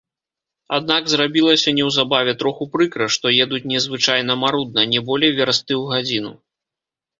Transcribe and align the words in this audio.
Аднак 0.77 1.03
зрабілася 1.11 1.73
неўзабаве 1.79 2.33
троху 2.39 2.63
прыкра, 2.77 3.05
што 3.17 3.35
едуць 3.47 3.63
незвычайна 3.75 4.39
марудна, 4.47 4.89
не 4.97 5.05
болей 5.13 5.31
вярсты 5.39 5.73
ў 5.81 5.95
гадзіну. 5.95 6.37